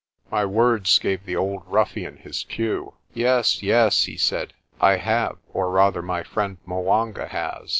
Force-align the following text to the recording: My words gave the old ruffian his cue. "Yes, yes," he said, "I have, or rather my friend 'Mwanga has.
My 0.31 0.45
words 0.45 0.97
gave 0.97 1.25
the 1.27 1.35
old 1.35 1.61
ruffian 1.67 2.17
his 2.17 2.43
cue. 2.49 2.95
"Yes, 3.13 3.61
yes," 3.61 4.05
he 4.05 4.17
said, 4.17 4.53
"I 4.79 4.97
have, 4.97 5.37
or 5.53 5.69
rather 5.69 6.01
my 6.01 6.23
friend 6.23 6.57
'Mwanga 6.65 7.27
has. 7.27 7.69